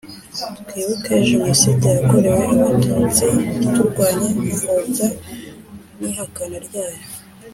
Twibuke 0.67 1.11
Jenoside 1.29 1.85
yakorewe 1.97 2.43
Abatutsi 2.55 3.25
turwanya 3.73 4.29
ipfobya 4.51 5.07
n 5.99 6.01
ihakana 6.09 6.57
ryayo 6.67 7.03